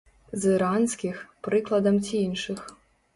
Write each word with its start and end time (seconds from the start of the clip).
З 0.43 0.53
іранскіх, 0.53 1.19
прыкладам 1.47 1.99
ці 2.09 2.15
іншых. 2.29 2.59